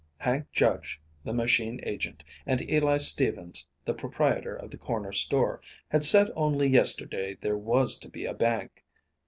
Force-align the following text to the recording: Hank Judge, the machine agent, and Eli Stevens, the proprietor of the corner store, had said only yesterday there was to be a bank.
Hank 0.17 0.51
Judge, 0.51 0.99
the 1.23 1.31
machine 1.31 1.79
agent, 1.83 2.23
and 2.47 2.67
Eli 2.67 2.97
Stevens, 2.97 3.67
the 3.85 3.93
proprietor 3.93 4.55
of 4.55 4.71
the 4.71 4.77
corner 4.79 5.13
store, 5.13 5.61
had 5.89 6.03
said 6.03 6.31
only 6.35 6.67
yesterday 6.67 7.35
there 7.39 7.55
was 7.59 7.99
to 7.99 8.09
be 8.09 8.25
a 8.25 8.33
bank. 8.33 8.83